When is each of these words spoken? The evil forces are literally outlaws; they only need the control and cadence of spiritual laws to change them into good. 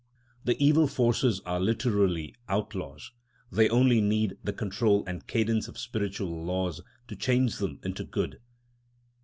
The 0.45 0.59
evil 0.59 0.87
forces 0.87 1.41
are 1.41 1.59
literally 1.59 2.33
outlaws; 2.49 3.11
they 3.51 3.69
only 3.69 4.01
need 4.01 4.35
the 4.43 4.51
control 4.51 5.03
and 5.05 5.27
cadence 5.27 5.67
of 5.67 5.77
spiritual 5.77 6.43
laws 6.43 6.81
to 7.07 7.15
change 7.15 7.59
them 7.59 7.79
into 7.83 8.03
good. 8.03 8.39